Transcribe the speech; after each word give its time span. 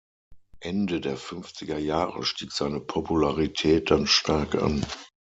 Ende 0.61 0.99
der 0.99 1.15
fünfziger 1.15 1.77
Jahre 1.77 2.23
stieg 2.23 2.51
seine 2.53 2.79
Popularität 2.79 3.91
dann 3.91 4.07
stark 4.07 4.55
an. 4.55 4.83